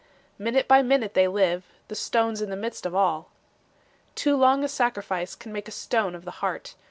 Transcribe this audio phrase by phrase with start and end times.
[0.39, 3.29] Minute by minute they live: The stone's in the midst of all.
[4.15, 6.73] Too long a sacrifice Can make a stone of the heart.